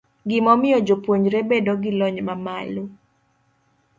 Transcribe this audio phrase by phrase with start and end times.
[0.29, 2.83] gimiyo jopuonjre bedo gi lony mamalo.